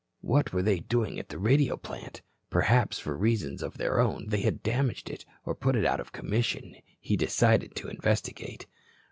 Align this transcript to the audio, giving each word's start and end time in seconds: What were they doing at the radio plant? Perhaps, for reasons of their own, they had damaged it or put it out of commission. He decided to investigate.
What 0.21 0.51
were 0.51 0.63
they 0.63 0.79
doing 0.79 1.19
at 1.19 1.29
the 1.29 1.37
radio 1.37 1.77
plant? 1.77 2.23
Perhaps, 2.49 2.97
for 2.97 3.15
reasons 3.15 3.61
of 3.61 3.77
their 3.77 3.99
own, 3.99 4.25
they 4.29 4.39
had 4.41 4.63
damaged 4.63 5.11
it 5.11 5.25
or 5.45 5.53
put 5.53 5.75
it 5.75 5.85
out 5.85 5.99
of 5.99 6.11
commission. 6.11 6.75
He 6.99 7.15
decided 7.15 7.75
to 7.75 7.87
investigate. 7.87 8.65